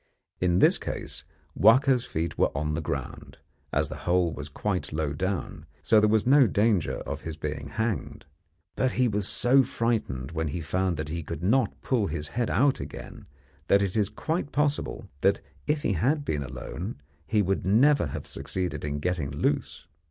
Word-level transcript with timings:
In 0.39 0.57
this 0.57 0.79
case 0.79 1.25
Wahka's 1.55 2.05
feet 2.05 2.35
were 2.35 2.49
on 2.57 2.73
the 2.73 2.81
ground, 2.81 3.37
as 3.71 3.87
the 3.89 3.97
hole 4.09 4.33
was 4.33 4.49
quite 4.49 4.91
low 4.91 5.13
down, 5.13 5.67
so 5.83 5.99
there 5.99 6.09
was 6.09 6.25
no 6.25 6.47
danger 6.47 7.01
of 7.01 7.21
his 7.21 7.37
being 7.37 7.67
hanged; 7.67 8.25
but 8.75 8.93
he 8.93 9.07
was 9.07 9.27
so 9.27 9.61
frightened 9.61 10.31
when 10.31 10.47
he 10.47 10.59
found 10.59 10.97
that 10.97 11.09
he 11.09 11.21
could 11.21 11.43
not 11.43 11.79
pull 11.81 12.07
his 12.07 12.29
head 12.29 12.49
out 12.49 12.79
again 12.79 13.27
that 13.67 13.83
it 13.83 13.95
is 13.95 14.09
quite 14.09 14.51
possible 14.51 15.07
that 15.21 15.39
if 15.67 15.83
he 15.83 15.93
had 15.93 16.25
been 16.25 16.41
alone 16.41 16.99
he 17.27 17.43
never 17.43 18.05
would 18.05 18.09
have 18.09 18.25
succeeded 18.25 18.83
in 18.83 18.97
getting 18.97 19.29
loose. 19.29 19.85